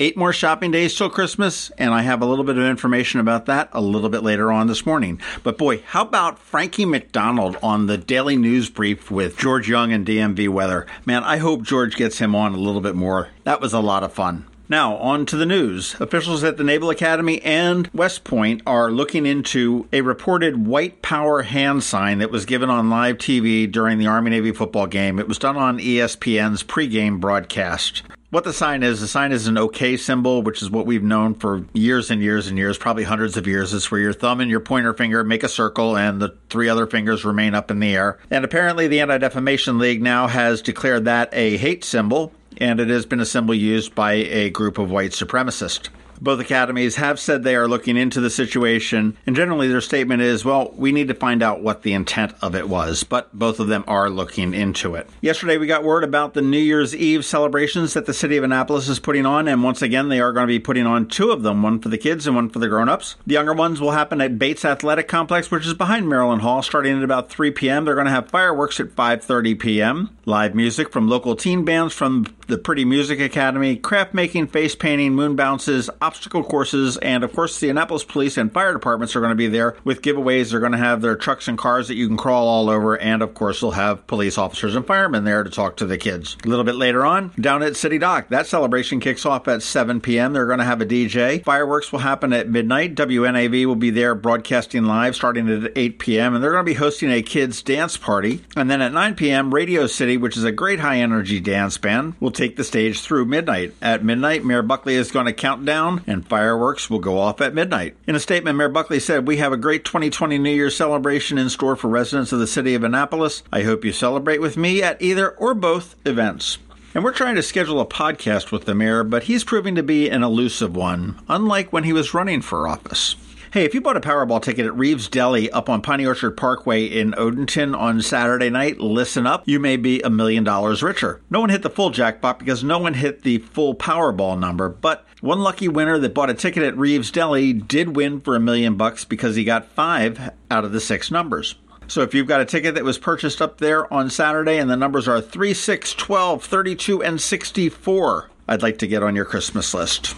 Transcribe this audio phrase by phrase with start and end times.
[0.00, 3.46] Eight more shopping days till Christmas, and I have a little bit of information about
[3.46, 5.20] that a little bit later on this morning.
[5.42, 10.06] But boy, how about Frankie McDonald on the daily news brief with George Young and
[10.06, 10.86] DMV Weather?
[11.04, 13.30] Man, I hope George gets him on a little bit more.
[13.42, 14.46] That was a lot of fun.
[14.68, 15.96] Now, on to the news.
[16.00, 21.42] Officials at the Naval Academy and West Point are looking into a reported white power
[21.42, 25.18] hand sign that was given on live TV during the Army Navy football game.
[25.18, 29.56] It was done on ESPN's pregame broadcast what the sign is, the sign is an
[29.56, 33.36] OK symbol, which is what we've known for years and years and years, probably hundreds
[33.36, 33.72] of years.
[33.72, 36.86] It's where your thumb and your pointer finger make a circle and the three other
[36.86, 38.18] fingers remain up in the air.
[38.30, 42.88] And apparently, the Anti Defamation League now has declared that a hate symbol, and it
[42.88, 45.88] has been a symbol used by a group of white supremacists.
[46.20, 50.44] Both academies have said they are looking into the situation, and generally their statement is,
[50.44, 53.68] well, we need to find out what the intent of it was, but both of
[53.68, 55.08] them are looking into it.
[55.20, 58.88] Yesterday we got word about the New Year's Eve celebrations that the city of Annapolis
[58.88, 61.42] is putting on, and once again they are going to be putting on two of
[61.42, 63.16] them, one for the kids and one for the grown-ups.
[63.26, 66.96] The younger ones will happen at Bates Athletic Complex, which is behind Maryland Hall, starting
[66.96, 67.84] at about 3 p.m.
[67.84, 70.10] They're going to have fireworks at 5:30 p.m.
[70.24, 75.14] Live music from local teen bands from the Pretty Music Academy, craft making, face painting,
[75.14, 79.28] moon bounces, obstacle courses, and of course, the Annapolis Police and Fire Departments are going
[79.28, 80.50] to be there with giveaways.
[80.50, 83.20] They're going to have their trucks and cars that you can crawl all over, and
[83.20, 86.38] of course, they'll have police officers and firemen there to talk to the kids.
[86.46, 90.00] A little bit later on, down at City Dock, that celebration kicks off at 7
[90.00, 90.32] p.m.
[90.32, 91.44] They're going to have a DJ.
[91.44, 92.94] Fireworks will happen at midnight.
[92.94, 96.78] WNAV will be there broadcasting live starting at 8 p.m., and they're going to be
[96.78, 98.42] hosting a kids' dance party.
[98.56, 102.14] And then at 9 p.m., Radio City, which is a great high energy dance band,
[102.18, 103.74] will take the stage through midnight.
[103.82, 107.54] At midnight, Mayor Buckley is going to count down, and fireworks will go off at
[107.54, 107.96] midnight.
[108.06, 111.50] In a statement, Mayor Buckley said, We have a great 2020 New Year celebration in
[111.50, 113.42] store for residents of the city of Annapolis.
[113.52, 116.58] I hope you celebrate with me at either or both events.
[116.94, 120.08] And we're trying to schedule a podcast with the mayor, but he's proving to be
[120.08, 123.14] an elusive one, unlike when he was running for office.
[123.50, 126.84] Hey, if you bought a Powerball ticket at Reeves Deli up on Piney Orchard Parkway
[126.84, 129.48] in Odenton on Saturday night, listen up.
[129.48, 131.22] You may be a million dollars richer.
[131.30, 135.06] No one hit the full jackpot because no one hit the full Powerball number, but
[135.22, 138.76] one lucky winner that bought a ticket at Reeves Deli did win for a million
[138.76, 141.54] bucks because he got five out of the six numbers.
[141.86, 144.76] So if you've got a ticket that was purchased up there on Saturday and the
[144.76, 149.72] numbers are 3, 6, 12, 32, and 64, I'd like to get on your Christmas
[149.72, 150.14] list.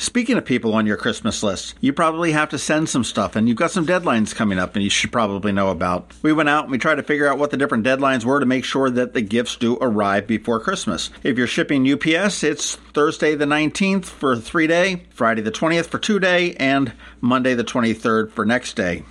[0.00, 3.46] Speaking of people on your Christmas list, you probably have to send some stuff, and
[3.46, 6.14] you've got some deadlines coming up, and you should probably know about.
[6.22, 8.46] We went out and we tried to figure out what the different deadlines were to
[8.46, 11.10] make sure that the gifts do arrive before Christmas.
[11.22, 15.98] If you're shipping UPS, it's Thursday the 19th for three day, Friday the 20th for
[15.98, 19.02] two day, and Monday the 23rd for next day.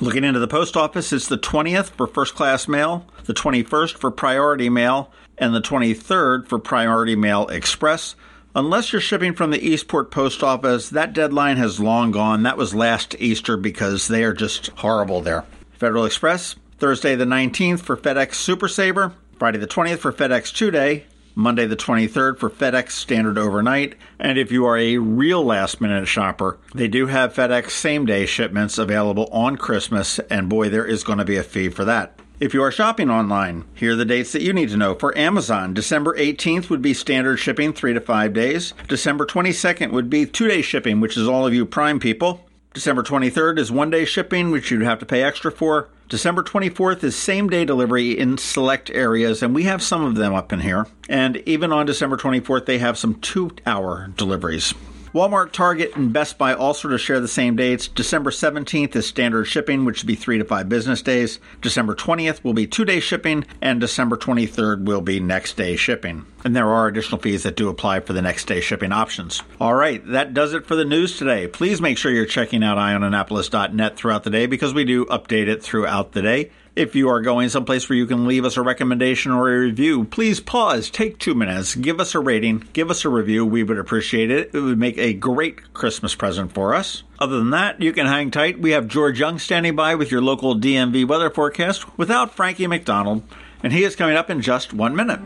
[0.00, 4.10] Looking into the post office, it's the 20th for first class mail, the 21st for
[4.10, 8.16] priority mail, and the 23rd for priority mail express.
[8.54, 12.42] Unless you're shipping from the Eastport Post Office, that deadline has long gone.
[12.42, 15.46] That was last Easter because they are just horrible there.
[15.72, 20.70] Federal Express, Thursday the 19th for FedEx Super Saver, Friday the 20th for FedEx Two
[20.70, 23.94] Day, Monday the 23rd for FedEx Standard Overnight.
[24.18, 28.26] And if you are a real last minute shopper, they do have FedEx same day
[28.26, 32.18] shipments available on Christmas, and boy, there is going to be a fee for that.
[32.42, 34.96] If you are shopping online, here are the dates that you need to know.
[34.96, 38.74] For Amazon, December 18th would be standard shipping, three to five days.
[38.88, 42.44] December 22nd would be two day shipping, which is all of you Prime people.
[42.74, 45.88] December 23rd is one day shipping, which you'd have to pay extra for.
[46.08, 50.34] December 24th is same day delivery in select areas, and we have some of them
[50.34, 50.88] up in here.
[51.08, 54.74] And even on December 24th, they have some two hour deliveries.
[55.14, 57.86] Walmart, Target, and Best Buy all sort of share the same dates.
[57.86, 61.38] December 17th is standard shipping, which would be three to five business days.
[61.60, 66.24] December 20th will be two day shipping, and December 23rd will be next day shipping.
[66.46, 69.42] And there are additional fees that do apply for the next day shipping options.
[69.60, 71.46] All right, that does it for the news today.
[71.46, 75.62] Please make sure you're checking out eyeonannapolis.net throughout the day because we do update it
[75.62, 76.50] throughout the day.
[76.74, 80.04] If you are going someplace where you can leave us a recommendation or a review,
[80.04, 83.44] please pause, take two minutes, give us a rating, give us a review.
[83.44, 84.54] We would appreciate it.
[84.54, 87.02] It would make a great Christmas present for us.
[87.18, 88.58] Other than that, you can hang tight.
[88.58, 93.22] We have George Young standing by with your local DMV weather forecast without Frankie McDonald,
[93.62, 95.20] and he is coming up in just one minute.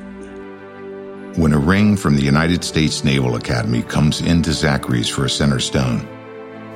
[1.38, 5.60] When a ring from the United States Naval Academy comes into Zachary's for a center
[5.60, 6.08] stone,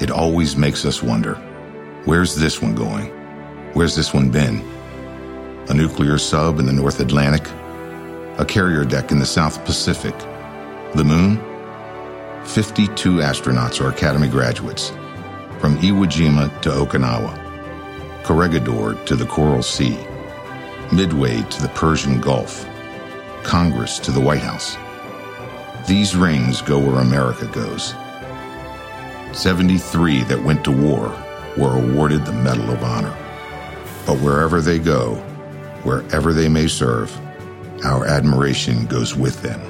[0.00, 1.34] it always makes us wonder
[2.05, 3.19] where's this one going?
[3.72, 4.61] Where's this one been?
[5.69, 7.46] A nuclear sub in the North Atlantic?
[8.40, 10.19] A carrier deck in the South Pacific?
[10.96, 11.37] The moon?
[12.44, 14.88] 52 astronauts are Academy graduates,
[15.61, 17.32] from Iwo Jima to Okinawa,
[18.25, 19.96] Corregidor to the Coral Sea,
[20.93, 22.66] Midway to the Persian Gulf,
[23.44, 24.76] Congress to the White House.
[25.87, 27.94] These rings go where America goes.
[29.32, 31.16] 73 that went to war
[31.56, 33.16] were awarded the Medal of Honor.
[34.10, 35.14] But wherever they go,
[35.84, 37.16] wherever they may serve,
[37.84, 39.60] our admiration goes with them.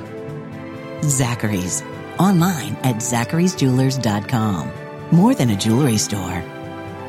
[1.02, 1.82] Zachary's.
[2.18, 4.72] Online at zacharysjewelers.com.
[5.12, 6.42] More than a jewelry store,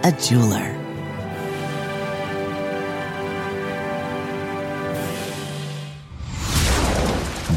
[0.03, 0.77] a jeweler.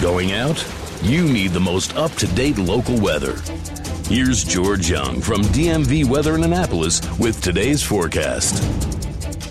[0.00, 0.64] Going out?
[1.02, 3.42] You need the most up to date local weather.
[4.06, 8.93] Here's George Young from DMV Weather in Annapolis with today's forecast.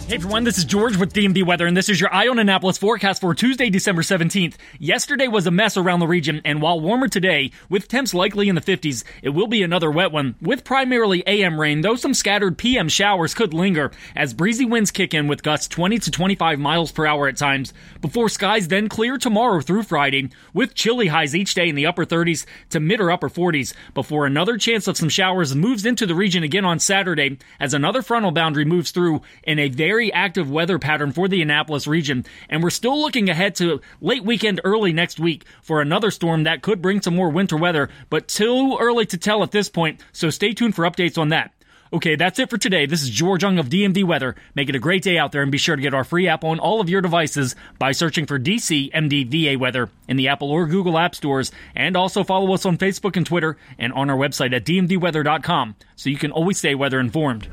[0.06, 2.78] Hey everyone, this is George with DMV Weather, and this is your Eye on Annapolis
[2.78, 4.56] forecast for Tuesday, December 17th.
[4.78, 8.56] Yesterday was a mess around the region, and while warmer today, with temps likely in
[8.56, 12.58] the 50s, it will be another wet one, with primarily AM rain, though some scattered
[12.58, 16.92] PM showers could linger, as breezy winds kick in with gusts 20 to 25 miles
[16.92, 21.54] per hour at times, before skies then clear tomorrow through Friday, with chilly highs each
[21.54, 25.10] day in the upper 30s to mid or upper 40s, before another chance of some
[25.10, 29.58] showers moves into the region again on Saturday, as another frontal boundary moves through in
[29.58, 33.54] a very very active weather pattern for the Annapolis region, and we're still looking ahead
[33.54, 37.56] to late weekend, early next week for another storm that could bring some more winter
[37.56, 41.30] weather, but too early to tell at this point, so stay tuned for updates on
[41.30, 41.54] that.
[41.94, 42.88] Okay, that's it for today.
[42.88, 44.36] This is George Young of DMV Weather.
[44.56, 46.44] Make it a great day out there and be sure to get our free app
[46.44, 50.66] on all of your devices by searching for DC MDVA Weather in the Apple or
[50.66, 51.52] Google App Stores.
[51.76, 56.10] And also follow us on Facebook and Twitter and on our website at dmvweather.com so
[56.10, 57.48] you can always stay weather informed.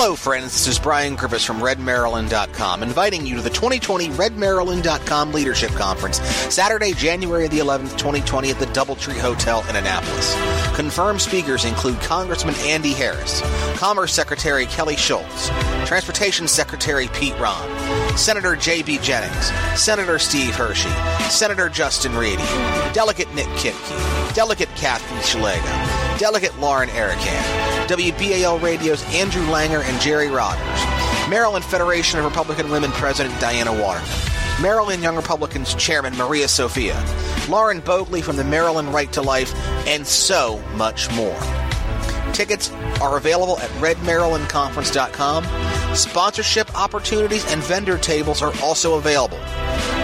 [0.00, 0.52] Hello, friends.
[0.52, 6.20] This is Brian Griffiths from RedMaryland.com, inviting you to the 2020 RedMaryland.com Leadership Conference,
[6.54, 10.36] Saturday, January the 11th, 2020, at the Doubletree Hotel in Annapolis.
[10.76, 13.42] Confirmed speakers include Congressman Andy Harris,
[13.76, 15.48] Commerce Secretary Kelly Schulz,
[15.84, 18.98] Transportation Secretary Pete Rahn, Senator J.B.
[18.98, 20.92] Jennings, Senator Steve Hershey,
[21.28, 22.36] Senator Justin Ready,
[22.92, 30.28] Delegate Nick Kipke, Delegate Kathy Szeliga, Delegate Lauren Arikan, WBAL Radio's Andrew Langer and Jerry
[30.28, 30.60] Rogers,
[31.30, 34.10] Maryland Federation of Republican Women President Diana Waterman,
[34.60, 37.02] Maryland Young Republicans Chairman Maria Sophia,
[37.48, 39.54] Lauren Bogley from the Maryland Right to Life,
[39.86, 41.40] and so much more.
[42.34, 42.70] Tickets
[43.00, 45.96] are available at redmarylandconference.com.
[45.96, 49.38] Sponsorship opportunities and vendor tables are also available.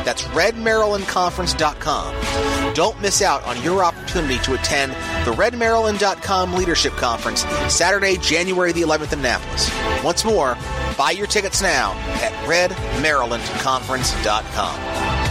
[0.05, 2.75] That's redmarylandconference.com.
[2.75, 4.91] Don't miss out on your opportunity to attend
[5.27, 7.43] the redmaryland.com Leadership Conference
[7.73, 9.71] Saturday, January the 11th in Annapolis.
[10.05, 10.59] Once more,
[10.97, 11.93] buy your tickets now
[12.23, 15.25] at redmarylandconference.com.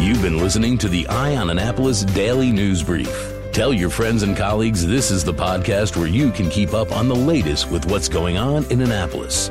[0.00, 3.36] You've been listening to the Eye on Annapolis Daily News Brief.
[3.52, 7.08] Tell your friends and colleagues this is the podcast where you can keep up on
[7.08, 9.50] the latest with what's going on in Annapolis.